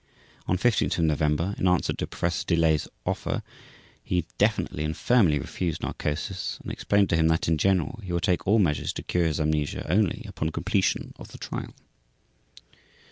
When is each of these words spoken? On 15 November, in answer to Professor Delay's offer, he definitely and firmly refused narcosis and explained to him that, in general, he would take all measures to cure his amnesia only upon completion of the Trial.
On 0.47 0.57
15 0.57 0.89
November, 1.05 1.53
in 1.59 1.67
answer 1.67 1.93
to 1.93 2.07
Professor 2.07 2.43
Delay's 2.43 2.87
offer, 3.05 3.43
he 4.03 4.25
definitely 4.39 4.83
and 4.83 4.97
firmly 4.97 5.37
refused 5.37 5.83
narcosis 5.83 6.57
and 6.63 6.71
explained 6.71 7.11
to 7.11 7.15
him 7.17 7.27
that, 7.27 7.47
in 7.47 7.59
general, 7.59 7.99
he 8.03 8.11
would 8.11 8.23
take 8.23 8.47
all 8.47 8.57
measures 8.57 8.93
to 8.93 9.03
cure 9.03 9.25
his 9.27 9.39
amnesia 9.39 9.85
only 9.91 10.25
upon 10.27 10.49
completion 10.49 11.13
of 11.19 11.27
the 11.27 11.37
Trial. 11.37 11.75